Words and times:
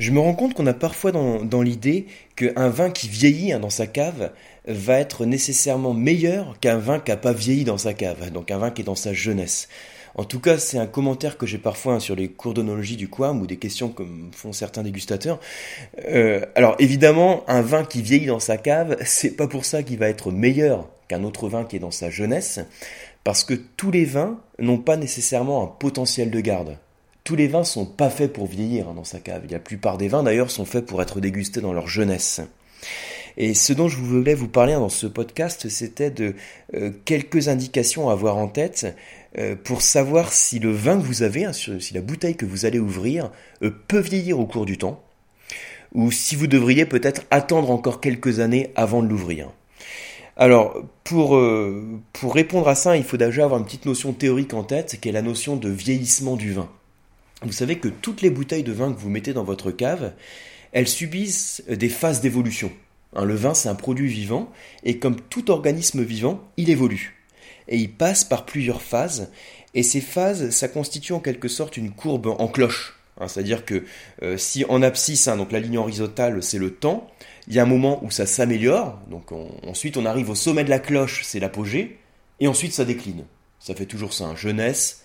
Je 0.00 0.12
me 0.12 0.18
rends 0.18 0.32
compte 0.32 0.54
qu'on 0.54 0.66
a 0.66 0.72
parfois 0.72 1.12
dans, 1.12 1.60
l'idée 1.60 2.06
qu'un 2.34 2.70
vin 2.70 2.88
qui 2.88 3.06
vieillit 3.06 3.52
hein, 3.52 3.60
dans 3.60 3.68
sa 3.68 3.86
cave 3.86 4.32
va 4.66 4.98
être 4.98 5.26
nécessairement 5.26 5.92
meilleur 5.92 6.58
qu'un 6.58 6.78
vin 6.78 7.00
qui 7.00 7.10
n'a 7.10 7.18
pas 7.18 7.34
vieilli 7.34 7.64
dans 7.64 7.76
sa 7.76 7.92
cave, 7.92 8.30
donc 8.30 8.50
un 8.50 8.56
vin 8.56 8.70
qui 8.70 8.80
est 8.80 8.84
dans 8.84 8.94
sa 8.94 9.12
jeunesse. 9.12 9.68
En 10.14 10.24
tout 10.24 10.40
cas, 10.40 10.56
c'est 10.56 10.78
un 10.78 10.86
commentaire 10.86 11.36
que 11.36 11.44
j'ai 11.44 11.58
parfois 11.58 11.96
hein, 11.96 12.00
sur 12.00 12.16
les 12.16 12.28
cours 12.28 12.54
d'onologie 12.54 12.96
du 12.96 13.08
Quam 13.08 13.42
ou 13.42 13.46
des 13.46 13.58
questions 13.58 13.90
que 13.90 14.02
font 14.32 14.54
certains 14.54 14.82
dégustateurs. 14.82 15.38
Euh, 16.08 16.46
alors 16.54 16.76
évidemment, 16.78 17.44
un 17.46 17.60
vin 17.60 17.84
qui 17.84 18.00
vieillit 18.00 18.24
dans 18.24 18.40
sa 18.40 18.56
cave, 18.56 18.96
c'est 19.04 19.36
pas 19.36 19.48
pour 19.48 19.66
ça 19.66 19.82
qu'il 19.82 19.98
va 19.98 20.08
être 20.08 20.32
meilleur 20.32 20.88
qu'un 21.08 21.24
autre 21.24 21.46
vin 21.50 21.64
qui 21.64 21.76
est 21.76 21.80
dans 21.80 21.90
sa 21.90 22.08
jeunesse, 22.08 22.58
parce 23.22 23.44
que 23.44 23.52
tous 23.52 23.90
les 23.90 24.06
vins 24.06 24.40
n'ont 24.58 24.78
pas 24.78 24.96
nécessairement 24.96 25.62
un 25.62 25.66
potentiel 25.66 26.30
de 26.30 26.40
garde. 26.40 26.78
Tous 27.24 27.36
les 27.36 27.48
vins 27.48 27.64
sont 27.64 27.86
pas 27.86 28.10
faits 28.10 28.32
pour 28.32 28.46
vieillir 28.46 28.88
hein, 28.88 28.94
dans 28.94 29.04
sa 29.04 29.20
cave. 29.20 29.42
La 29.50 29.58
plupart 29.58 29.98
des 29.98 30.08
vins 30.08 30.22
d'ailleurs 30.22 30.50
sont 30.50 30.64
faits 30.64 30.86
pour 30.86 31.02
être 31.02 31.20
dégustés 31.20 31.60
dans 31.60 31.72
leur 31.72 31.88
jeunesse. 31.88 32.40
Et 33.36 33.54
ce 33.54 33.72
dont 33.72 33.88
je 33.88 33.96
voulais 33.96 34.34
vous 34.34 34.48
parler 34.48 34.74
dans 34.74 34.88
ce 34.88 35.06
podcast, 35.06 35.68
c'était 35.68 36.10
de 36.10 36.34
euh, 36.74 36.90
quelques 37.04 37.48
indications 37.48 38.08
à 38.08 38.12
avoir 38.12 38.36
en 38.36 38.48
tête 38.48 38.94
euh, 39.38 39.54
pour 39.56 39.82
savoir 39.82 40.32
si 40.32 40.58
le 40.58 40.70
vin 40.70 40.98
que 40.98 41.04
vous 41.04 41.22
avez, 41.22 41.44
hein, 41.44 41.52
si 41.52 41.94
la 41.94 42.00
bouteille 42.00 42.36
que 42.36 42.46
vous 42.46 42.66
allez 42.66 42.78
ouvrir, 42.78 43.30
euh, 43.62 43.70
peut 43.88 44.00
vieillir 44.00 44.38
au 44.38 44.46
cours 44.46 44.66
du 44.66 44.78
temps, 44.78 45.02
ou 45.94 46.10
si 46.10 46.36
vous 46.36 46.46
devriez 46.46 46.86
peut-être 46.86 47.22
attendre 47.30 47.70
encore 47.70 48.00
quelques 48.00 48.40
années 48.40 48.70
avant 48.74 49.02
de 49.02 49.08
l'ouvrir. 49.08 49.50
Alors, 50.36 50.82
pour, 51.04 51.38
pour 52.12 52.34
répondre 52.34 52.68
à 52.68 52.74
ça, 52.74 52.96
il 52.96 53.04
faut 53.04 53.18
déjà 53.18 53.44
avoir 53.44 53.60
une 53.60 53.66
petite 53.66 53.84
notion 53.84 54.12
théorique 54.14 54.54
en 54.54 54.62
tête, 54.62 54.98
qui 54.98 55.08
est 55.10 55.12
la 55.12 55.20
notion 55.20 55.56
de 55.56 55.68
vieillissement 55.68 56.36
du 56.36 56.52
vin. 56.52 56.70
Vous 57.42 57.52
savez 57.52 57.78
que 57.78 57.88
toutes 57.88 58.20
les 58.20 58.30
bouteilles 58.30 58.62
de 58.62 58.72
vin 58.72 58.92
que 58.92 58.98
vous 58.98 59.08
mettez 59.08 59.32
dans 59.32 59.44
votre 59.44 59.70
cave, 59.70 60.12
elles 60.72 60.88
subissent 60.88 61.62
des 61.68 61.88
phases 61.88 62.20
d'évolution. 62.20 62.70
Hein, 63.14 63.24
le 63.24 63.34
vin, 63.34 63.54
c'est 63.54 63.68
un 63.68 63.74
produit 63.74 64.08
vivant, 64.08 64.52
et 64.84 64.98
comme 64.98 65.16
tout 65.16 65.50
organisme 65.50 66.02
vivant, 66.02 66.48
il 66.56 66.70
évolue. 66.70 67.16
Et 67.68 67.78
il 67.78 67.92
passe 67.92 68.24
par 68.24 68.44
plusieurs 68.44 68.82
phases, 68.82 69.30
et 69.74 69.82
ces 69.82 70.00
phases, 70.00 70.50
ça 70.50 70.68
constitue 70.68 71.12
en 71.12 71.20
quelque 71.20 71.48
sorte 71.48 71.76
une 71.76 71.92
courbe 71.92 72.26
en 72.26 72.48
cloche. 72.48 72.98
Hein, 73.18 73.28
c'est-à-dire 73.28 73.64
que 73.64 73.84
euh, 74.22 74.36
si 74.36 74.64
en 74.68 74.82
abscisse, 74.82 75.26
hein, 75.28 75.36
donc 75.36 75.52
la 75.52 75.60
ligne 75.60 75.78
horizontale, 75.78 76.42
c'est 76.42 76.58
le 76.58 76.74
temps, 76.74 77.10
il 77.48 77.54
y 77.54 77.58
a 77.58 77.62
un 77.62 77.66
moment 77.66 78.04
où 78.04 78.10
ça 78.10 78.26
s'améliore, 78.26 79.00
donc 79.10 79.32
ensuite 79.32 79.96
on 79.96 80.06
arrive 80.06 80.30
au 80.30 80.34
sommet 80.34 80.64
de 80.64 80.70
la 80.70 80.78
cloche, 80.78 81.22
c'est 81.24 81.40
l'apogée, 81.40 81.98
et 82.38 82.48
ensuite 82.48 82.72
ça 82.72 82.84
décline. 82.84 83.24
Ça 83.58 83.74
fait 83.74 83.86
toujours 83.86 84.12
ça, 84.12 84.34
jeunesse, 84.34 85.02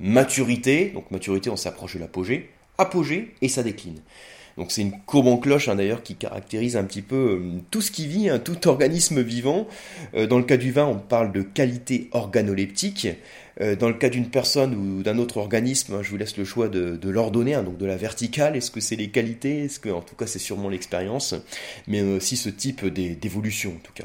maturité, 0.00 0.90
donc 0.94 1.10
maturité 1.10 1.50
on 1.50 1.56
s'approche 1.56 1.94
de 1.94 2.00
l'apogée, 2.00 2.50
apogée 2.78 3.34
et 3.42 3.48
ça 3.48 3.62
décline. 3.62 4.00
Donc 4.58 4.72
c'est 4.72 4.82
une 4.82 4.98
courbe 5.06 5.28
en 5.28 5.36
cloche 5.36 5.68
hein, 5.68 5.76
d'ailleurs 5.76 6.02
qui 6.02 6.16
caractérise 6.16 6.76
un 6.76 6.82
petit 6.82 7.00
peu 7.00 7.14
euh, 7.14 7.60
tout 7.70 7.80
ce 7.80 7.92
qui 7.92 8.08
vit, 8.08 8.28
hein, 8.28 8.40
tout 8.40 8.66
organisme 8.66 9.22
vivant. 9.22 9.68
Euh, 10.14 10.26
dans 10.26 10.36
le 10.36 10.42
cas 10.44 10.56
du 10.56 10.72
vin, 10.72 10.84
on 10.84 10.98
parle 10.98 11.30
de 11.30 11.42
qualité 11.42 12.08
organoleptique. 12.10 13.06
Euh, 13.60 13.76
dans 13.76 13.86
le 13.86 13.94
cas 13.94 14.08
d'une 14.08 14.28
personne 14.28 14.74
ou 14.74 15.02
d'un 15.04 15.18
autre 15.18 15.36
organisme, 15.36 15.94
hein, 15.94 16.00
je 16.02 16.10
vous 16.10 16.16
laisse 16.16 16.36
le 16.36 16.44
choix 16.44 16.68
de, 16.68 16.98
l'ordonner, 17.08 17.54
donc 17.64 17.78
de 17.78 17.86
la 17.86 17.96
verticale. 17.96 18.56
Est-ce 18.56 18.72
que 18.72 18.80
c'est 18.80 18.96
les 18.96 19.10
qualités? 19.10 19.64
Est-ce 19.64 19.78
que, 19.78 19.90
en 19.90 20.00
tout 20.00 20.16
cas, 20.16 20.26
c'est 20.26 20.40
sûrement 20.40 20.68
l'expérience, 20.68 21.36
mais 21.86 22.02
aussi 22.02 22.36
ce 22.36 22.48
type 22.48 22.84
d'évolution 22.84 23.70
en 23.70 23.80
tout 23.84 23.92
cas. 23.92 24.04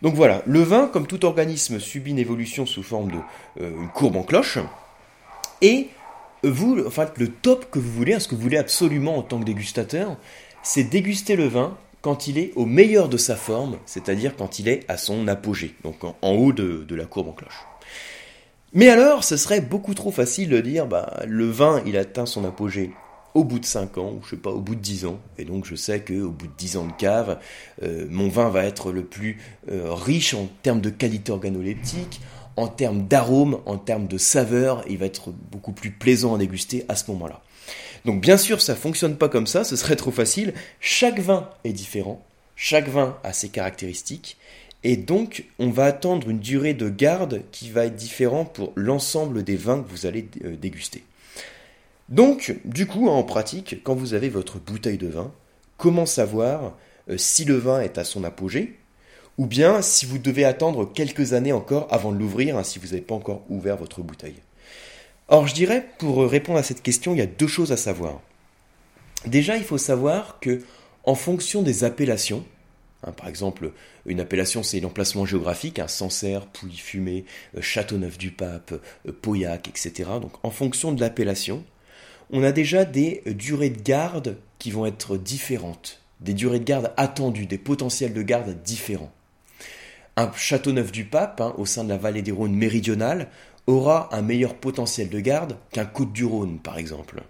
Donc 0.00 0.14
voilà, 0.14 0.42
le 0.46 0.60
vin, 0.62 0.88
comme 0.92 1.08
tout 1.08 1.24
organisme, 1.24 1.80
subit 1.80 2.10
une 2.10 2.18
évolution 2.18 2.66
sous 2.66 2.82
forme 2.82 3.10
de 3.10 3.88
courbe 3.94 4.16
en 4.16 4.22
cloche. 4.22 4.58
Et 5.62 5.88
vous, 6.42 6.84
enfin, 6.86 7.06
le 7.16 7.28
top 7.28 7.70
que 7.70 7.78
vous 7.78 7.90
voulez, 7.90 8.18
ce 8.18 8.28
que 8.28 8.34
vous 8.34 8.40
voulez 8.40 8.58
absolument 8.58 9.16
en 9.16 9.22
tant 9.22 9.38
que 9.38 9.44
dégustateur, 9.44 10.16
c'est 10.62 10.84
déguster 10.84 11.36
le 11.36 11.46
vin 11.46 11.76
quand 12.02 12.26
il 12.26 12.36
est 12.36 12.52
au 12.56 12.66
meilleur 12.66 13.08
de 13.08 13.16
sa 13.16 13.36
forme, 13.36 13.78
c'est-à-dire 13.86 14.36
quand 14.36 14.58
il 14.58 14.68
est 14.68 14.84
à 14.88 14.96
son 14.96 15.28
apogée, 15.28 15.74
donc 15.84 16.02
en, 16.02 16.32
haut 16.32 16.52
de, 16.52 16.94
la 16.94 17.04
courbe 17.04 17.28
en 17.28 17.32
cloche. 17.32 17.64
Mais 18.74 18.88
alors, 18.88 19.22
ce 19.22 19.36
serait 19.36 19.60
beaucoup 19.60 19.94
trop 19.94 20.10
facile 20.10 20.48
de 20.48 20.60
dire, 20.60 20.86
bah, 20.86 21.22
le 21.26 21.48
vin, 21.48 21.80
il 21.86 21.96
atteint 21.96 22.26
son 22.26 22.44
apogée 22.44 22.90
au 23.34 23.44
bout 23.44 23.58
de 23.58 23.64
5 23.64 23.98
ans, 23.98 24.12
ou 24.12 24.20
je 24.24 24.30
sais 24.30 24.36
pas, 24.36 24.50
au 24.50 24.60
bout 24.60 24.74
de 24.74 24.80
10 24.80 25.06
ans. 25.06 25.20
Et 25.38 25.44
donc 25.44 25.64
je 25.64 25.74
sais 25.74 26.00
qu'au 26.02 26.30
bout 26.30 26.46
de 26.46 26.52
10 26.56 26.76
ans 26.76 26.86
de 26.86 26.92
cave, 26.92 27.38
euh, 27.82 28.06
mon 28.10 28.28
vin 28.28 28.50
va 28.50 28.64
être 28.64 28.92
le 28.92 29.04
plus 29.04 29.38
euh, 29.70 29.92
riche 29.94 30.34
en 30.34 30.48
termes 30.62 30.80
de 30.80 30.90
qualité 30.90 31.32
organoleptique, 31.32 32.20
en 32.56 32.68
termes 32.68 33.06
d'arôme, 33.06 33.60
en 33.66 33.78
termes 33.78 34.06
de 34.06 34.18
saveur, 34.18 34.84
il 34.88 34.98
va 34.98 35.06
être 35.06 35.30
beaucoup 35.50 35.72
plus 35.72 35.90
plaisant 35.90 36.34
à 36.34 36.38
déguster 36.38 36.84
à 36.88 36.96
ce 36.96 37.10
moment-là. 37.10 37.42
Donc 38.04 38.20
bien 38.20 38.36
sûr, 38.36 38.60
ça 38.60 38.74
fonctionne 38.74 39.16
pas 39.16 39.28
comme 39.28 39.46
ça, 39.46 39.64
ce 39.64 39.76
serait 39.76 39.96
trop 39.96 40.10
facile. 40.10 40.54
Chaque 40.80 41.20
vin 41.20 41.48
est 41.64 41.72
différent, 41.72 42.24
chaque 42.56 42.88
vin 42.88 43.16
a 43.22 43.32
ses 43.32 43.48
caractéristiques, 43.48 44.36
et 44.84 44.96
donc 44.96 45.44
on 45.58 45.70
va 45.70 45.84
attendre 45.84 46.28
une 46.28 46.40
durée 46.40 46.74
de 46.74 46.88
garde 46.88 47.42
qui 47.52 47.70
va 47.70 47.86
être 47.86 47.96
différente 47.96 48.52
pour 48.52 48.72
l'ensemble 48.74 49.44
des 49.44 49.56
vins 49.56 49.82
que 49.82 49.88
vous 49.88 50.06
allez 50.06 50.28
euh, 50.44 50.56
déguster. 50.56 51.04
Donc, 52.08 52.56
du 52.64 52.86
coup, 52.86 53.08
en 53.08 53.22
pratique, 53.22 53.82
quand 53.84 53.94
vous 53.94 54.12
avez 54.12 54.28
votre 54.28 54.58
bouteille 54.58 54.98
de 54.98 55.06
vin, 55.06 55.32
comment 55.78 56.04
savoir 56.04 56.76
euh, 57.08 57.16
si 57.16 57.44
le 57.44 57.56
vin 57.56 57.80
est 57.80 57.96
à 57.96 58.04
son 58.04 58.22
apogée, 58.24 58.78
ou 59.38 59.46
bien 59.46 59.82
si 59.82 60.06
vous 60.06 60.18
devez 60.18 60.44
attendre 60.44 60.90
quelques 60.92 61.32
années 61.32 61.52
encore 61.52 61.88
avant 61.90 62.12
de 62.12 62.18
l'ouvrir, 62.18 62.58
hein, 62.58 62.64
si 62.64 62.78
vous 62.78 62.88
n'avez 62.88 63.00
pas 63.00 63.14
encore 63.14 63.42
ouvert 63.48 63.76
votre 63.76 64.02
bouteille. 64.02 64.36
Or, 65.28 65.46
je 65.46 65.54
dirais, 65.54 65.88
pour 65.98 66.28
répondre 66.28 66.58
à 66.58 66.62
cette 66.62 66.82
question, 66.82 67.14
il 67.14 67.18
y 67.18 67.22
a 67.22 67.26
deux 67.26 67.46
choses 67.46 67.72
à 67.72 67.76
savoir. 67.76 68.20
Déjà, 69.26 69.56
il 69.56 69.64
faut 69.64 69.78
savoir 69.78 70.38
que, 70.40 70.62
en 71.04 71.14
fonction 71.14 71.62
des 71.62 71.84
appellations, 71.84 72.44
hein, 73.04 73.12
par 73.12 73.28
exemple, 73.28 73.72
une 74.04 74.20
appellation 74.20 74.62
c'est 74.62 74.80
l'emplacement 74.80 75.24
géographique, 75.24 75.78
un 75.78 75.84
hein, 75.84 75.88
Sancerre, 75.88 76.46
Pouilly-Fumé, 76.48 77.24
euh, 77.56 77.62
Châteauneuf-du-Pape, 77.62 78.72
euh, 79.06 79.12
Pauillac, 79.22 79.68
etc. 79.68 80.10
Donc, 80.20 80.32
en 80.42 80.50
fonction 80.50 80.92
de 80.92 81.00
l'appellation, 81.00 81.64
on 82.30 82.42
a 82.42 82.52
déjà 82.52 82.84
des 82.84 83.22
durées 83.26 83.70
de 83.70 83.80
garde 83.80 84.36
qui 84.58 84.70
vont 84.70 84.86
être 84.86 85.16
différentes, 85.16 86.02
des 86.20 86.34
durées 86.34 86.60
de 86.60 86.64
garde 86.64 86.92
attendues, 86.96 87.46
des 87.46 87.58
potentiels 87.58 88.12
de 88.12 88.22
garde 88.22 88.62
différents 88.62 89.12
un 90.16 90.30
Châteauneuf-du-Pape, 90.32 91.40
hein, 91.40 91.54
au 91.56 91.66
sein 91.66 91.84
de 91.84 91.88
la 91.88 91.96
vallée 91.96 92.22
des 92.22 92.32
Rhônes 92.32 92.54
méridionale, 92.54 93.28
aura 93.66 94.14
un 94.14 94.22
meilleur 94.22 94.54
potentiel 94.54 95.08
de 95.08 95.20
garde 95.20 95.56
qu'un 95.70 95.84
Côte-du-Rhône, 95.84 96.58
par 96.58 96.78
exemple, 96.78 97.22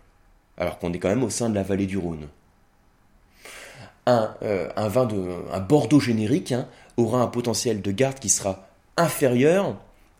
alors 0.57 0.79
qu'on 0.79 0.93
est 0.93 0.99
quand 0.99 1.09
même 1.09 1.23
au 1.23 1.31
sein 1.31 1.51
de 1.51 1.55
la 1.55 1.63
vallée 1.63 1.87
du 1.87 1.99
Rhône. 1.99 2.29
Un, 4.07 4.35
euh, 4.43 4.69
vin 4.77 5.07
de 5.07 5.23
un 5.53 5.61
Bordeaux 5.61 6.01
générique 6.01 6.53
hein, 6.53 6.67
aura 6.97 7.23
un 7.23 7.29
potentiel 7.29 7.83
de 7.83 7.91
garde 7.93 8.19
qui 8.19 8.29
sera 8.29 8.67
inférieur 8.97 9.77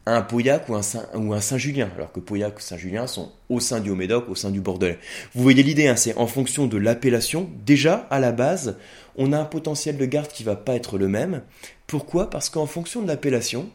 un 0.07 0.23
Pauillac 0.23 0.69
ou 0.69 0.75
un, 0.75 0.83
Saint, 0.83 1.07
ou 1.15 1.33
un 1.33 1.41
Saint-Julien, 1.41 1.91
alors 1.95 2.11
que 2.11 2.21
Pauillac 2.21 2.55
et 2.59 2.63
Saint-Julien 2.63 3.07
sont 3.07 3.31
au 3.49 3.61
sein 3.61 3.81
du 3.81 3.91
Haut-Médoc, 3.91 4.29
au 4.29 4.35
sein 4.35 4.51
du 4.51 4.61
Bordelais. 4.61 4.99
Vous 5.35 5.43
voyez 5.43 5.63
l'idée, 5.63 5.87
hein, 5.87 5.97
c'est 5.97 6.17
en 6.17 6.27
fonction 6.27 6.67
de 6.67 6.77
l'appellation, 6.77 7.49
déjà 7.65 8.07
à 8.11 8.19
la 8.19 8.33
base, 8.33 8.77
on 9.17 9.33
a 9.33 9.39
un 9.39 9.45
potentiel 9.45 9.97
de 9.97 10.07
garde 10.07 10.29
qui 10.29 10.43
va 10.43 10.57
pas 10.57 10.75
être 10.75 10.99
le 10.99 11.09
même. 11.09 11.43
Pourquoi? 11.87 12.31
Parce 12.31 12.49
qu'en 12.49 12.67
fonction 12.67 13.03
de 13.03 13.09
l'appellation, 13.09 13.69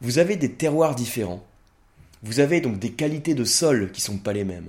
vous 0.00 0.18
avez 0.18 0.36
des 0.36 0.52
terroirs 0.52 0.94
différents. 0.94 1.44
Vous 2.22 2.40
avez 2.40 2.60
donc 2.60 2.78
des 2.78 2.92
qualités 2.92 3.34
de 3.34 3.44
sol 3.44 3.90
qui 3.92 4.00
sont 4.00 4.18
pas 4.18 4.32
les 4.32 4.44
mêmes. 4.44 4.68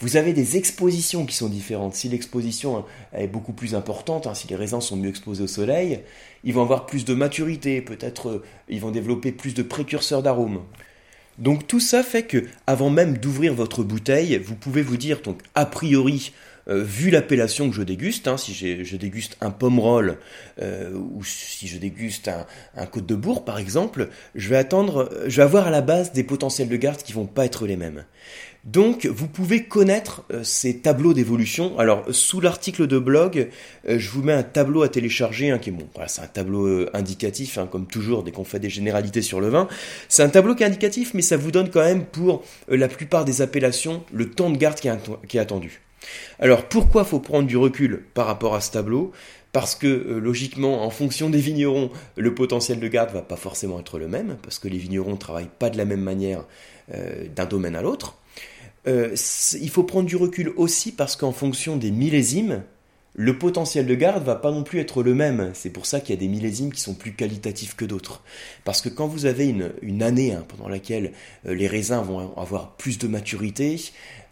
Vous 0.00 0.16
avez 0.16 0.32
des 0.32 0.56
expositions 0.56 1.26
qui 1.26 1.34
sont 1.34 1.48
différentes. 1.48 1.94
Si 1.94 2.08
l'exposition 2.08 2.84
est 3.12 3.26
beaucoup 3.26 3.52
plus 3.52 3.74
importante, 3.74 4.28
hein, 4.28 4.34
si 4.34 4.46
les 4.46 4.54
raisins 4.54 4.80
sont 4.80 4.96
mieux 4.96 5.08
exposés 5.08 5.42
au 5.42 5.48
soleil, 5.48 6.00
ils 6.44 6.54
vont 6.54 6.62
avoir 6.62 6.86
plus 6.86 7.04
de 7.04 7.14
maturité, 7.14 7.80
peut-être 7.80 8.28
euh, 8.28 8.44
ils 8.68 8.80
vont 8.80 8.92
développer 8.92 9.32
plus 9.32 9.54
de 9.54 9.62
précurseurs 9.62 10.22
d'arômes. 10.22 10.60
Donc 11.38 11.66
tout 11.66 11.80
ça 11.80 12.04
fait 12.04 12.22
que, 12.24 12.46
avant 12.68 12.90
même 12.90 13.18
d'ouvrir 13.18 13.54
votre 13.54 13.82
bouteille, 13.82 14.38
vous 14.38 14.54
pouvez 14.54 14.82
vous 14.82 14.96
dire 14.96 15.20
donc 15.20 15.40
a 15.56 15.66
priori 15.66 16.32
euh, 16.68 16.82
vu 16.82 17.10
l'appellation 17.10 17.70
que 17.70 17.76
je 17.76 17.82
déguste, 17.82 18.28
hein, 18.28 18.36
si 18.36 18.52
je 18.52 18.96
déguste 18.96 19.36
un 19.40 19.50
pomme 19.50 19.78
euh, 20.60 20.92
ou 20.92 21.24
si 21.24 21.68
je 21.68 21.78
déguste 21.78 22.28
un, 22.28 22.46
un, 22.76 22.86
côte 22.86 23.06
de 23.06 23.14
bourg 23.14 23.44
par 23.44 23.58
exemple, 23.58 24.08
je 24.34 24.48
vais 24.48 24.56
attendre, 24.56 25.08
je 25.26 25.36
vais 25.36 25.42
avoir 25.42 25.66
à 25.68 25.70
la 25.70 25.80
base 25.80 26.12
des 26.12 26.24
potentiels 26.24 26.68
de 26.68 26.76
garde 26.76 27.02
qui 27.02 27.12
vont 27.12 27.26
pas 27.26 27.44
être 27.44 27.66
les 27.66 27.76
mêmes. 27.76 28.04
Donc, 28.64 29.06
vous 29.06 29.28
pouvez 29.28 29.64
connaître 29.64 30.24
euh, 30.30 30.42
ces 30.42 30.80
tableaux 30.80 31.14
d'évolution. 31.14 31.78
Alors, 31.78 32.04
sous 32.10 32.40
l'article 32.40 32.86
de 32.86 32.98
blog, 32.98 33.48
je 33.86 34.10
vous 34.10 34.22
mets 34.22 34.32
un 34.32 34.42
tableau 34.42 34.82
à 34.82 34.88
télécharger, 34.88 35.50
hein, 35.50 35.58
qui 35.58 35.70
est 35.70 35.72
bon, 35.72 35.88
c'est 36.06 36.20
un 36.20 36.26
tableau 36.26 36.86
indicatif, 36.92 37.56
hein, 37.56 37.68
comme 37.70 37.86
toujours, 37.86 38.24
dès 38.24 38.32
qu'on 38.32 38.44
fait 38.44 38.58
des 38.58 38.68
généralités 38.68 39.22
sur 39.22 39.40
le 39.40 39.48
vin. 39.48 39.68
C'est 40.08 40.22
un 40.22 40.28
tableau 40.28 40.54
qui 40.54 40.64
est 40.64 40.66
indicatif, 40.66 41.14
mais 41.14 41.22
ça 41.22 41.36
vous 41.36 41.50
donne 41.50 41.70
quand 41.70 41.84
même, 41.84 42.04
pour 42.04 42.44
la 42.68 42.88
plupart 42.88 43.24
des 43.24 43.40
appellations, 43.40 44.04
le 44.12 44.28
temps 44.28 44.50
de 44.50 44.58
garde 44.58 44.78
qui 44.78 44.88
est, 44.88 45.40
attendu. 45.40 45.80
Alors, 46.38 46.64
pourquoi 46.68 47.04
faut 47.04 47.20
prendre 47.20 47.46
du 47.46 47.56
recul 47.56 48.04
par 48.14 48.26
rapport 48.26 48.54
à 48.54 48.60
ce 48.60 48.70
tableau? 48.72 49.12
Parce 49.52 49.74
que 49.74 49.86
logiquement, 49.86 50.84
en 50.84 50.90
fonction 50.90 51.30
des 51.30 51.38
vignerons, 51.38 51.90
le 52.16 52.34
potentiel 52.34 52.80
de 52.80 52.88
garde 52.88 53.12
va 53.12 53.22
pas 53.22 53.36
forcément 53.36 53.80
être 53.80 53.98
le 53.98 54.06
même, 54.06 54.36
parce 54.42 54.58
que 54.58 54.68
les 54.68 54.78
vignerons 54.78 55.16
travaillent 55.16 55.50
pas 55.58 55.70
de 55.70 55.78
la 55.78 55.84
même 55.84 56.02
manière 56.02 56.44
d'un 57.34 57.46
domaine 57.46 57.74
à 57.74 57.82
l'autre. 57.82 58.18
euh, 58.86 59.14
il 59.60 59.70
faut 59.70 59.84
prendre 59.84 60.06
du 60.06 60.16
recul 60.16 60.52
aussi 60.56 60.92
parce 60.92 61.16
qu'en 61.16 61.32
fonction 61.32 61.76
des 61.76 61.90
millésimes, 61.90 62.62
le 63.20 63.36
potentiel 63.36 63.84
de 63.84 63.96
garde 63.96 64.22
va 64.22 64.36
pas 64.36 64.52
non 64.52 64.62
plus 64.62 64.78
être 64.78 65.02
le 65.02 65.12
même. 65.12 65.50
C'est 65.52 65.70
pour 65.70 65.86
ça 65.86 65.98
qu'il 65.98 66.14
y 66.14 66.18
a 66.18 66.20
des 66.20 66.28
millésimes 66.28 66.72
qui 66.72 66.80
sont 66.80 66.94
plus 66.94 67.14
qualitatifs 67.14 67.74
que 67.74 67.84
d'autres. 67.84 68.22
Parce 68.64 68.80
que 68.80 68.88
quand 68.88 69.08
vous 69.08 69.26
avez 69.26 69.48
une, 69.48 70.02
année 70.04 70.32
hein, 70.32 70.44
pendant 70.46 70.68
laquelle 70.68 71.10
euh, 71.44 71.52
les 71.52 71.66
raisins 71.66 72.00
vont 72.00 72.32
avoir 72.38 72.76
plus 72.76 72.96
de 72.96 73.08
maturité, 73.08 73.80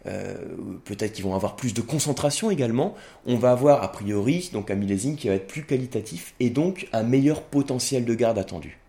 euh, 0.05 0.37
peut-être 0.85 1.11
qu'ils 1.11 1.25
vont 1.25 1.35
avoir 1.35 1.57
plus 1.57 1.73
de 1.73 1.81
concentration 1.81 2.49
également, 2.49 2.95
on 3.25 3.35
va 3.35 3.51
avoir 3.51 3.83
a 3.83 3.91
priori 3.91 4.49
donc 4.53 4.71
un 4.71 4.75
millésime 4.75 5.17
qui 5.17 5.27
va 5.27 5.33
être 5.33 5.47
plus 5.47 5.65
qualitatif 5.65 6.33
et 6.39 6.49
donc 6.49 6.87
un 6.93 7.03
meilleur 7.03 7.41
potentiel 7.41 8.05
de 8.05 8.13
garde 8.13 8.37
attendu. 8.37 8.79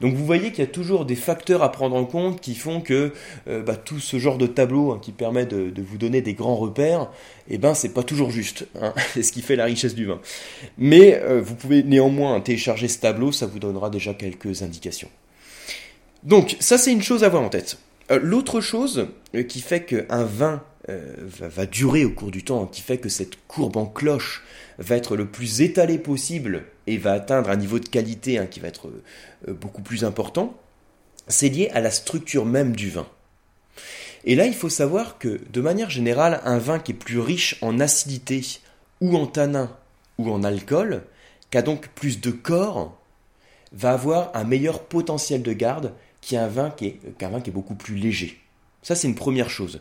Donc 0.00 0.14
vous 0.14 0.24
voyez 0.24 0.50
qu'il 0.50 0.60
y 0.60 0.66
a 0.66 0.70
toujours 0.70 1.04
des 1.04 1.16
facteurs 1.16 1.62
à 1.62 1.72
prendre 1.72 1.96
en 1.96 2.04
compte 2.04 2.40
qui 2.40 2.54
font 2.54 2.80
que 2.80 3.12
euh, 3.48 3.62
bah, 3.62 3.76
tout 3.76 4.00
ce 4.00 4.18
genre 4.18 4.38
de 4.38 4.46
tableau 4.46 4.92
hein, 4.92 4.98
qui 5.00 5.12
permet 5.12 5.46
de, 5.46 5.72
vous 5.76 5.98
donner 5.98 6.20
des 6.20 6.34
grands 6.34 6.56
repères, 6.56 7.10
eh 7.48 7.58
ben 7.58 7.74
c'est 7.74 7.94
pas 7.94 8.02
toujours 8.02 8.30
juste. 8.30 8.66
Hein. 8.80 8.92
c'est 9.14 9.22
ce 9.22 9.32
qui 9.32 9.42
fait 9.42 9.56
la 9.56 9.64
richesse 9.64 9.94
du 9.94 10.06
vin. 10.06 10.20
Mais 10.78 11.20
euh, 11.22 11.40
vous 11.40 11.54
pouvez 11.54 11.82
néanmoins 11.82 12.40
télécharger 12.40 12.88
ce 12.88 12.98
tableau, 12.98 13.32
ça 13.32 13.46
vous 13.46 13.58
donnera 13.58 13.90
déjà 13.90 14.14
quelques 14.14 14.62
indications. 14.62 15.10
Donc 16.22 16.56
ça 16.60 16.78
c'est 16.78 16.92
une 16.92 17.02
chose 17.02 17.22
à 17.24 17.26
avoir 17.26 17.42
en 17.42 17.48
tête. 17.48 17.78
Euh, 18.10 18.20
l'autre 18.22 18.60
chose 18.60 19.08
qui 19.48 19.60
fait 19.60 19.84
qu'un 19.84 20.24
vin 20.24 20.62
va, 20.88 21.66
durer 21.66 22.04
au 22.04 22.10
cours 22.10 22.30
du 22.30 22.44
temps, 22.44 22.66
qui 22.66 22.80
fait 22.80 22.98
que 22.98 23.08
cette 23.08 23.36
courbe 23.48 23.76
en 23.76 23.86
cloche 23.86 24.44
va 24.78 24.96
être 24.96 25.16
le 25.16 25.26
plus 25.26 25.60
étalée 25.60 25.98
possible 25.98 26.64
et 26.86 26.98
va 26.98 27.12
atteindre 27.12 27.50
un 27.50 27.56
niveau 27.56 27.78
de 27.78 27.88
qualité 27.88 28.38
hein, 28.38 28.46
qui 28.46 28.60
va 28.60 28.68
être 28.68 28.88
euh, 29.48 29.52
beaucoup 29.52 29.82
plus 29.82 30.04
important, 30.04 30.56
c'est 31.28 31.48
lié 31.48 31.70
à 31.70 31.80
la 31.80 31.90
structure 31.90 32.44
même 32.44 32.76
du 32.76 32.90
vin. 32.90 33.06
Et 34.24 34.34
là, 34.34 34.46
il 34.46 34.54
faut 34.54 34.68
savoir 34.68 35.18
que, 35.18 35.40
de 35.52 35.60
manière 35.60 35.90
générale, 35.90 36.40
un 36.44 36.58
vin 36.58 36.78
qui 36.78 36.92
est 36.92 36.94
plus 36.94 37.18
riche 37.18 37.56
en 37.62 37.80
acidité 37.80 38.42
ou 39.00 39.16
en 39.16 39.26
tanin 39.26 39.76
ou 40.18 40.30
en 40.30 40.44
alcool, 40.44 41.02
qui 41.50 41.58
a 41.58 41.62
donc 41.62 41.88
plus 41.88 42.20
de 42.20 42.30
corps, 42.30 42.96
va 43.72 43.92
avoir 43.92 44.34
un 44.34 44.44
meilleur 44.44 44.84
potentiel 44.84 45.42
de 45.42 45.52
garde 45.52 45.92
qu'un 46.20 46.48
vin 46.48 46.68
vin 46.68 46.70
qui 46.70 47.50
est 47.50 47.52
beaucoup 47.52 47.74
plus 47.74 47.96
léger. 47.96 48.45
Ça, 48.86 48.94
c'est 48.94 49.08
une 49.08 49.16
première 49.16 49.50
chose. 49.50 49.80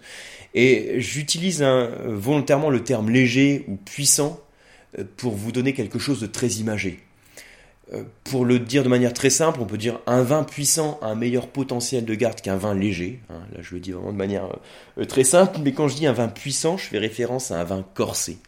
Et 0.56 1.00
j'utilise 1.00 1.62
volontairement 1.62 2.72
le 2.72 2.84
terme 2.84 3.12
léger 3.12 3.64
ou 3.68 3.76
puissant 3.76 4.40
euh, 4.98 5.04
pour 5.16 5.36
vous 5.36 5.52
donner 5.52 5.74
quelque 5.74 6.00
chose 6.00 6.20
de 6.20 6.26
très 6.26 6.48
imagé. 6.54 7.02
Euh, 7.94 8.02
pour 8.24 8.46
le 8.46 8.58
dire 8.58 8.82
de 8.82 8.90
manière 8.90 9.14
très 9.14 9.30
simple, 9.30 9.60
on 9.62 9.68
peut 9.68 9.78
dire 9.78 10.00
un 10.08 10.24
vin 10.24 10.44
puissant 10.44 10.98
a 11.04 11.10
un 11.10 11.14
meilleur 11.14 11.50
potentiel 11.50 12.04
de 12.04 12.16
garde 12.16 12.42
qu'un 12.42 12.58
vin 12.58 12.74
léger. 12.74 13.20
Hein. 13.30 13.42
là, 13.54 13.60
je 13.62 13.76
le 13.76 13.80
dis 13.80 13.92
vraiment 13.92 14.12
de 14.12 14.18
manière 14.18 14.50
euh, 14.98 15.06
très 15.06 15.24
simple, 15.24 15.60
mais 15.64 15.72
quand 15.72 15.88
je 15.88 15.98
dis 15.98 16.08
un 16.08 16.14
vin 16.14 16.28
puissant, 16.28 16.76
je 16.76 16.86
fais 16.86 16.98
référence 16.98 17.52
à 17.52 17.62
un 17.62 17.64
vin 17.64 17.86
corsé. 17.94 18.40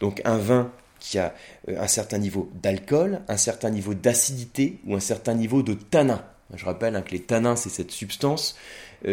Donc 0.00 0.20
un 0.26 0.36
vin 0.36 0.70
qui 1.00 1.18
a 1.18 1.34
un 1.66 1.88
certain 1.88 2.18
niveau 2.18 2.50
d'alcool, 2.62 3.22
un 3.28 3.38
certain 3.38 3.70
niveau 3.70 3.94
d'acidité 3.94 4.80
ou 4.86 4.96
un 4.96 5.00
certain 5.00 5.32
niveau 5.32 5.62
de 5.62 5.72
tanin. 5.72 6.22
Je 6.56 6.64
rappelle 6.64 6.96
hein, 6.96 7.02
que 7.02 7.12
les 7.12 7.22
tanins, 7.22 7.56
c'est 7.56 7.70
cette 7.70 7.90
substance 7.90 8.56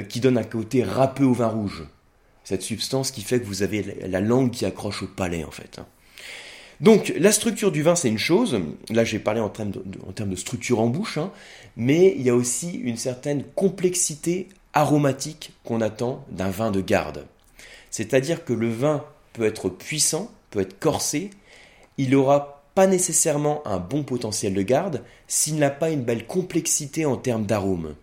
qui 0.08 0.22
donne 0.22 0.38
un 0.38 0.44
côté 0.44 0.84
râpeux 0.84 1.26
au 1.26 1.34
vin 1.34 1.48
rouge. 1.48 1.84
Cette 2.44 2.62
substance 2.62 3.12
qui 3.12 3.22
fait 3.22 3.40
que 3.40 3.46
vous 3.46 3.62
avez 3.62 3.84
la 4.08 4.22
langue 4.22 4.52
qui 4.52 4.66
accroche 4.66 5.04
au 5.04 5.08
palais, 5.08 5.44
en 5.44 5.52
fait. 5.52 5.80
Hein. 5.80 5.86
Donc 6.82 7.14
la 7.16 7.32
structure 7.32 7.72
du 7.72 7.84
vin, 7.84 7.96
c'est 7.96 8.10
une 8.10 8.18
chose. 8.18 8.60
Là, 8.90 9.04
j'ai 9.04 9.20
parlé 9.20 9.40
en 9.40 9.50
termes, 9.50 9.72
de, 9.72 10.36
structure 10.36 10.80
en 10.80 10.88
bouche, 10.88 11.20
hein. 11.20 11.32
mais 11.78 12.16
il 12.18 12.24
y 12.24 12.30
a 12.30 12.36
aussi 12.36 12.72
une 12.72 12.98
certaine 12.98 13.44
complexité 13.44 14.50
aromatique 14.74 15.54
qu'on 15.64 15.80
attend 15.80 16.26
d'un 16.32 16.50
vin 16.50 16.72
de 16.72 16.82
garde. 16.82 17.26
C'est-à-dire 17.92 18.44
que 18.44 18.54
le 18.54 18.70
vin 18.70 19.06
peut 19.34 19.46
être 19.46 19.70
puissant, 19.70 20.32
peut 20.50 20.62
être 20.62 20.80
corsé, 20.80 21.30
il 22.00 22.12
n'aura 22.12 22.61
pas 22.76 22.88
nécessairement 22.88 23.66
un 23.68 23.80
bon 23.80 24.04
potentiel 24.04 24.54
de 24.54 24.62
garde 24.62 25.04
s'il 25.28 25.58
n'a 25.58 25.70
pas 25.70 25.90
une 25.90 26.04
belle 26.04 26.26
complexité 26.26 27.06
en 27.06 27.18
termes 27.18 27.46
d'arômes. 27.46 27.96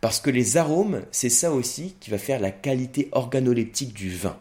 Parce 0.00 0.20
que 0.20 0.30
les 0.30 0.56
arômes, 0.56 1.02
c'est 1.12 1.28
ça 1.30 1.52
aussi 1.52 1.94
qui 2.00 2.10
va 2.10 2.18
faire 2.18 2.40
la 2.40 2.50
qualité 2.50 3.08
organoleptique 3.12 3.94
du 3.94 4.10
vin. 4.10 4.36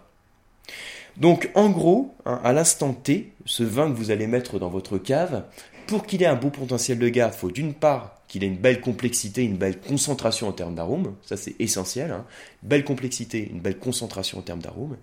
Donc 1.18 1.50
en 1.56 1.70
gros, 1.70 2.16
hein, 2.26 2.42
à 2.44 2.54
l'instant 2.54 2.94
T, 2.94 3.32
ce 3.46 3.64
vin 3.64 3.92
que 3.92 3.98
vous 3.98 4.12
allez 4.12 4.28
mettre 4.28 4.60
dans 4.60 4.70
votre 4.70 4.98
cave, 4.98 5.44
pour 5.88 6.06
qu'il 6.06 6.24
ait 6.24 6.28
un 6.28 6.36
beau 6.36 6.50
potentiel 6.50 7.00
de 7.00 7.10
garde, 7.10 7.34
il 7.36 7.40
faut 7.40 7.52
d'une 7.52 7.74
part 7.74 8.22
qu'il 8.28 8.44
ait 8.44 8.48
une 8.48 8.58
belle 8.58 8.80
complexité, 8.80 9.44
une 9.44 9.58
belle 9.58 9.80
concentration 9.80 10.48
en 10.48 10.54
termes 10.54 10.74
d'arômes, 10.74 11.16
ça 11.22 11.36
c'est 11.36 11.54
essentiel, 11.60 12.12
hein. 12.12 12.26
belle 12.64 12.86
complexité, 12.86 13.50
une 13.52 13.60
belle 13.60 13.78
concentration 13.78 14.40
en 14.40 14.42
termes 14.42 14.62
d'arômes, 14.62 14.98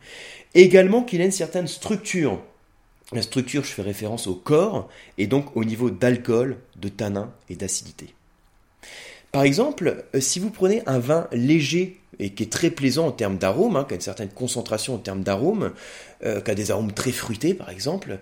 également 0.55 1.03
qu'il 1.03 1.21
ait 1.21 1.27
une 1.27 1.31
certaine 1.31 1.69
structure. 1.69 2.41
La 3.13 3.23
structure, 3.23 3.65
je 3.65 3.71
fais 3.71 3.83
référence 3.83 4.27
au 4.27 4.35
corps, 4.35 4.89
et 5.17 5.27
donc 5.27 5.57
au 5.57 5.65
niveau 5.65 5.89
d'alcool, 5.91 6.59
de 6.77 6.89
tanin 6.89 7.33
et 7.49 7.57
d'acidité. 7.57 8.15
Par 9.33 9.43
exemple, 9.43 10.05
euh, 10.15 10.21
si 10.21 10.39
vous 10.39 10.51
prenez 10.51 10.83
un 10.87 10.99
vin 10.99 11.27
léger 11.33 12.01
et 12.19 12.31
qui 12.31 12.43
est 12.43 12.53
très 12.53 12.71
plaisant 12.71 13.07
en 13.07 13.13
termes 13.13 13.39
d'arômes, 13.39 13.77
hein, 13.77 13.85
qui 13.85 13.95
a 13.95 13.97
une 13.97 14.03
certaine 14.03 14.31
concentration 14.31 14.95
en 14.95 14.99
termes 14.99 15.23
d'arômes, 15.23 15.73
euh, 16.25 16.41
qui 16.41 16.51
a 16.51 16.55
des 16.55 16.71
arômes 16.71 16.93
très 16.93 17.13
fruités 17.13 17.55
par 17.55 17.71
exemple, 17.71 18.19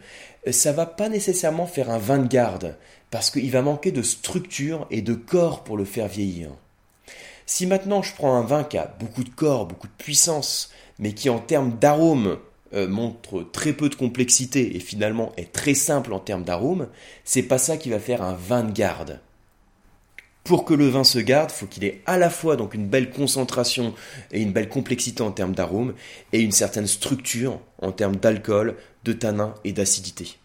euh, 0.47 0.53
ça 0.53 0.73
va 0.73 0.87
pas 0.87 1.09
nécessairement 1.09 1.67
faire 1.67 1.91
un 1.91 1.99
vin 1.99 2.19
de 2.19 2.29
garde, 2.29 2.77
parce 3.11 3.31
qu'il 3.31 3.51
va 3.51 3.63
manquer 3.63 3.93
de 3.93 4.03
structure 4.03 4.87
et 4.91 5.01
de 5.01 5.15
corps 5.15 5.65
pour 5.65 5.77
le 5.77 5.85
faire 5.85 6.09
vieillir. 6.09 6.51
Si 7.47 7.67
maintenant 7.67 8.03
je 8.03 8.15
prends 8.15 8.37
un 8.37 8.43
vin 8.43 8.65
qui 8.65 8.77
a 8.77 8.93
beaucoup 8.99 9.23
de 9.23 9.31
corps, 9.31 9.67
beaucoup 9.67 9.87
de 9.87 9.93
puissance, 9.99 10.73
mais 10.99 11.13
qui 11.13 11.31
en 11.31 11.39
termes 11.39 11.77
d'arômes 11.79 12.39
euh, 12.77 12.87
montre 12.87 13.43
très 13.43 13.73
peu 13.73 13.89
de 13.89 13.95
complexité 13.95 14.77
et 14.77 14.81
finalement 14.81 15.33
est 15.37 15.53
très 15.53 15.75
simple 15.75 16.13
en 16.13 16.21
termes 16.21 16.45
d'arômes, 16.45 16.89
c'est 17.25 17.43
pas 17.43 17.59
ça 17.59 17.77
qui 17.77 17.91
va 17.91 17.99
faire 17.99 18.23
un 18.23 18.35
vin 18.35 18.63
de 18.63 18.73
garde 18.73 19.21
pour 20.47 20.65
que 20.65 20.75
le 20.75 20.89
vin 20.89 21.05
se 21.05 21.19
garde, 21.19 21.51
faut 21.51 21.67
qu'il 21.67 21.85
ait 21.85 22.03
à 22.07 22.17
la 22.17 22.31
fois 22.31 22.57
donc 22.57 22.75
une 22.75 22.87
belle 22.87 23.11
concentration 23.11 23.95
et 24.31 24.41
une 24.41 24.53
belle 24.53 24.69
complexité 24.69 25.23
en 25.23 25.33
termes 25.33 25.55
d'arômes 25.55 25.95
et 26.33 26.41
une 26.41 26.53
certaine 26.53 26.87
structure 26.87 27.59
en 27.83 27.91
termes 27.91 28.17
d'alcool, 28.17 28.77
de 29.05 29.13
tanin 29.13 29.55
et 29.65 29.73
d'acidité. 29.73 30.37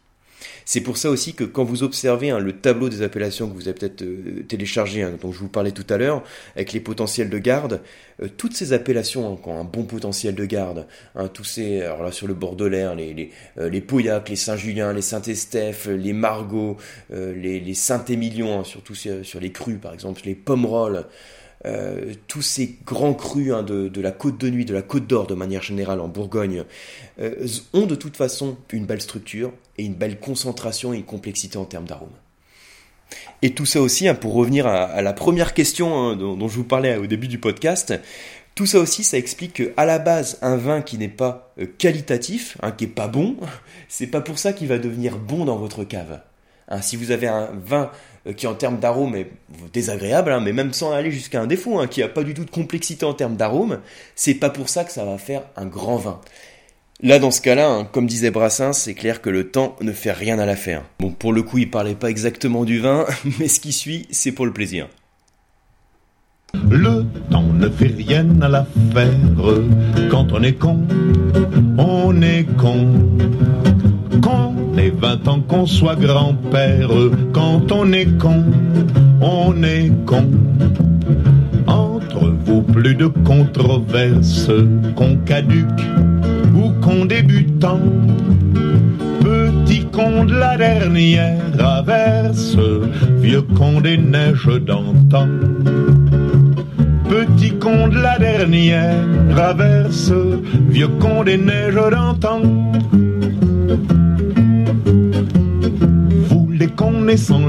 C'est 0.73 0.79
pour 0.79 0.95
ça 0.95 1.09
aussi 1.09 1.33
que 1.33 1.43
quand 1.43 1.65
vous 1.65 1.83
observez 1.83 2.29
hein, 2.29 2.39
le 2.39 2.53
tableau 2.53 2.87
des 2.87 3.01
appellations 3.01 3.49
que 3.49 3.53
vous 3.53 3.67
avez 3.67 3.77
peut-être 3.77 4.03
euh, 4.03 4.45
téléchargé, 4.47 5.03
hein, 5.03 5.17
dont 5.21 5.33
je 5.33 5.39
vous 5.39 5.49
parlais 5.49 5.73
tout 5.73 5.85
à 5.89 5.97
l'heure, 5.97 6.23
avec 6.55 6.71
les 6.71 6.79
potentiels 6.79 7.29
de 7.29 7.37
garde, 7.39 7.81
euh, 8.23 8.29
toutes 8.37 8.55
ces 8.55 8.71
appellations 8.71 9.33
hein, 9.33 9.37
qui 9.43 9.49
ont 9.49 9.59
un 9.59 9.65
bon 9.65 9.83
potentiel 9.83 10.33
de 10.33 10.45
garde, 10.45 10.87
tous 11.33 11.43
ces, 11.43 11.81
alors 11.81 12.03
là 12.03 12.13
sur 12.13 12.25
le 12.25 12.33
Bordelais, 12.35 12.95
les, 12.95 13.13
les, 13.13 13.31
euh, 13.57 13.67
les 13.67 13.81
Pauillac, 13.81 14.29
les 14.29 14.37
Saint-Julien, 14.37 14.93
les 14.93 15.01
Saint-Estèphe, 15.01 15.87
les 15.87 16.13
Margot, 16.13 16.77
les, 17.09 17.59
les 17.59 17.73
Saint-Émilion, 17.73 18.63
surtout 18.63 18.95
sur, 18.95 19.25
sur, 19.25 19.41
les 19.41 19.51
crus 19.51 19.77
par 19.77 19.93
exemple, 19.93 20.21
les 20.23 20.35
Pomerolles, 20.35 21.05
euh, 21.65 22.13
tous 22.27 22.41
ces 22.41 22.77
grands 22.85 23.13
crus 23.13 23.53
hein, 23.53 23.61
de, 23.61 24.01
la 24.01 24.11
côte 24.11 24.39
de 24.39 24.49
nuit, 24.49 24.65
de 24.65 24.73
la 24.73 24.81
côte 24.81 25.05
d'or 25.05 25.27
de 25.27 25.35
manière 25.35 25.61
générale 25.61 25.99
en 25.99 26.07
Bourgogne, 26.07 26.63
euh, 27.19 27.47
ont 27.73 27.85
de 27.85 27.95
toute 27.95 28.17
façon 28.17 28.57
une 28.71 28.85
belle 28.85 29.01
structure 29.01 29.51
et 29.77 29.85
une 29.85 29.93
belle 29.93 30.19
concentration 30.19 30.93
et 30.93 30.97
une 30.97 31.03
complexité 31.03 31.57
en 31.57 31.65
termes 31.65 31.85
d'arômes. 31.85 32.09
Et 33.41 33.51
tout 33.51 33.65
ça 33.65 33.81
aussi, 33.81 34.07
hein, 34.07 34.15
pour 34.15 34.33
revenir 34.33 34.65
à, 34.65 35.01
la 35.01 35.13
première 35.13 35.53
question 35.53 35.97
hein, 35.97 36.15
dont, 36.15 36.47
je 36.47 36.55
vous 36.55 36.63
parlais 36.63 36.97
au 36.97 37.07
début 37.07 37.27
du 37.27 37.37
podcast, 37.37 37.93
tout 38.55 38.65
ça 38.65 38.79
aussi, 38.79 39.03
ça 39.03 39.17
explique 39.17 39.53
que 39.53 39.73
à 39.77 39.85
la 39.85 39.99
base, 39.99 40.39
un 40.41 40.57
vin 40.57 40.81
qui 40.81 40.97
n'est 40.97 41.07
pas 41.07 41.53
euh, 41.59 41.65
qualitatif, 41.77 42.57
qui 42.77 42.85
n'est 42.85 42.91
pas 42.91 43.07
bon, 43.07 43.37
c'est 43.87 44.07
pas 44.07 44.21
pour 44.21 44.39
ça 44.39 44.53
qu'il 44.53 44.67
va 44.67 44.79
devenir 44.79 45.17
bon 45.17 45.45
dans 45.45 45.57
votre 45.57 45.83
cave. 45.83 46.21
Si 46.81 46.95
vous 46.95 47.11
avez 47.11 47.27
un 47.27 47.49
vin 47.65 47.91
euh, 48.27 48.33
qui 48.33 48.45
en 48.45 48.53
termes 48.53 48.79
d'arôme 48.79 49.15
est 49.15 49.31
désagréable, 49.73 50.31
hein, 50.31 50.39
mais 50.41 50.53
même 50.53 50.73
sans 50.73 50.91
aller 50.91 51.11
jusqu'à 51.11 51.41
un 51.41 51.47
défaut, 51.47 51.79
hein, 51.79 51.87
qui 51.87 52.03
a 52.03 52.07
pas 52.07 52.23
du 52.23 52.35
tout 52.35 52.45
de 52.45 52.51
complexité 52.51 53.03
en 53.03 53.13
termes 53.13 53.35
d'arôme, 53.35 53.79
c'est 54.15 54.35
pas 54.35 54.51
pour 54.51 54.69
ça 54.69 54.83
que 54.83 54.91
ça 54.91 55.03
va 55.05 55.17
faire 55.17 55.41
un 55.55 55.65
grand 55.65 55.97
vin. 55.97 56.21
Là, 57.01 57.17
dans 57.17 57.31
ce 57.31 57.41
cas-là, 57.41 57.67
hein, 57.67 57.89
comme 57.91 58.05
disait 58.05 58.29
Brassens, 58.29 58.73
c'est 58.73 58.93
clair 58.93 59.21
que 59.21 59.31
le 59.31 59.49
temps 59.49 59.75
ne 59.81 59.91
fait 59.91 60.11
rien 60.11 60.37
à 60.37 60.45
l'affaire. 60.45 60.83
Bon, 60.99 61.09
pour 61.09 61.33
le 61.33 61.41
coup, 61.41 61.57
il 61.57 61.71
parlait 61.71 61.95
pas 61.95 62.11
exactement 62.11 62.63
du 62.63 62.79
vin, 62.79 63.07
mais 63.39 63.47
ce 63.47 63.59
qui 63.59 63.71
suit, 63.71 64.07
c'est 64.11 64.31
pour 64.31 64.45
le 64.45 64.53
plaisir. 64.53 64.87
Le 66.69 67.05
temps 67.31 67.41
ne 67.53 67.69
fait 67.69 67.87
rien 67.87 68.27
à 68.41 68.49
l'affaire. 68.49 69.15
Quand 70.11 70.31
on 70.31 70.43
est 70.43 70.53
con, 70.53 70.85
on 71.79 72.21
est 72.21 72.45
con. 72.57 72.87
Quand 74.21 74.53
on 74.55 74.77
est 74.77 74.89
20 74.89 75.27
ans 75.27 75.41
qu'on 75.41 75.65
soit 75.65 75.95
grand-père, 75.95 76.89
quand 77.33 77.71
on 77.71 77.91
est 77.91 78.17
con, 78.17 78.43
on 79.21 79.63
est 79.63 79.91
con. 80.05 80.25
Entre 81.67 82.33
vous, 82.45 82.61
plus 82.61 82.95
de 82.95 83.07
controverses, 83.07 84.51
con 84.95 85.17
caduc 85.25 85.67
ou 86.55 86.71
con 86.81 87.05
débutant. 87.05 87.79
Petit 89.21 89.85
con 89.91 90.25
de 90.25 90.33
la 90.33 90.57
dernière 90.57 91.41
averse, 91.59 92.57
vieux 93.19 93.43
con 93.55 93.81
des 93.81 93.97
neiges 93.97 94.59
d'antan. 94.65 95.27
Petit 97.09 97.51
con 97.59 97.87
de 97.87 97.99
la 97.99 98.17
dernière 98.19 98.95
averse, 99.37 100.13
vieux 100.69 100.89
con 100.99 101.23
des 101.23 101.37
neiges 101.37 101.75
d'antan. 101.91 102.41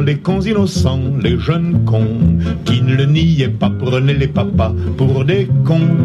Les 0.04 0.16
cons 0.16 0.40
innocents, 0.40 1.18
les 1.22 1.38
jeunes 1.38 1.84
cons 1.84 2.18
qui 2.64 2.82
ne 2.82 2.96
le 2.96 3.06
niaient 3.06 3.46
pas, 3.46 3.70
prenez 3.70 4.12
les 4.12 4.26
papas 4.26 4.74
pour 4.96 5.24
des 5.24 5.46
cons. 5.64 5.96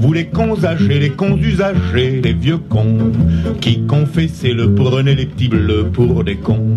Vous 0.00 0.12
les 0.12 0.26
cons 0.26 0.64
âgés, 0.64 0.98
les 0.98 1.10
cons 1.10 1.36
usagers, 1.36 2.20
les 2.20 2.32
vieux 2.32 2.58
cons 2.58 3.12
qui 3.60 3.82
confessaient 3.86 4.52
le 4.52 4.74
prenez 4.74 5.14
les 5.14 5.26
petits 5.26 5.46
bleus 5.46 5.90
pour 5.92 6.24
des 6.24 6.38
cons. 6.38 6.76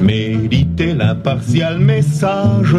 Méditez 0.00 0.94
l'impartial 0.94 1.80
message 1.80 2.76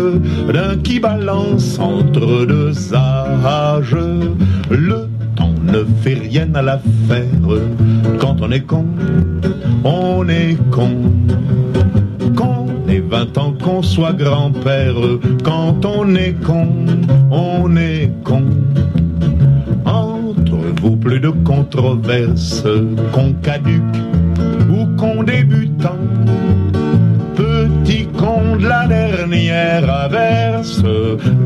d'un 0.53 0.77
qui 0.77 1.01
balance 1.01 1.77
entre 1.79 2.45
deux 2.45 2.93
âges. 2.93 3.97
Le 4.69 5.09
temps 5.35 5.55
ne 5.65 5.83
fait 6.01 6.13
rien 6.13 6.47
à 6.55 6.61
l'affaire. 6.61 7.25
Quand 8.19 8.37
on 8.41 8.49
est 8.51 8.61
con, 8.61 8.85
on 9.83 10.29
est 10.29 10.57
con. 10.71 10.95
20 13.09 13.37
ans 13.39 13.53
qu'on 13.63 13.81
soit 13.81 14.13
grand-père, 14.13 14.93
quand 15.43 15.83
on 15.83 16.13
est 16.13 16.35
con, 16.45 16.67
on 17.31 17.75
est 17.75 18.11
con. 18.23 18.43
Entre 19.85 20.57
vous, 20.79 20.95
plus 20.95 21.19
de 21.19 21.31
controverses, 21.43 22.63
con 23.11 23.33
caduc 23.41 23.81
ou 24.69 24.85
con 24.95 25.23
débutant. 25.23 25.97
Petit 27.35 28.07
con 28.15 28.57
de 28.57 28.67
la 28.67 28.85
dernière 28.85 29.89
averse, 29.89 30.83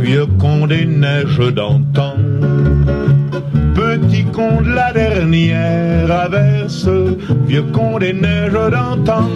vieux 0.01 0.27
con 0.37 0.67
des 0.67 0.85
neiges 0.85 1.53
d'antan. 1.53 2.15
Petit 3.73 4.25
con 4.33 4.61
de 4.61 4.69
la 4.69 4.91
dernière 4.91 6.11
averse, 6.11 6.89
vieux 7.47 7.63
con 7.71 7.99
des 7.99 8.13
neiges 8.13 8.69
d'antan. 8.69 9.29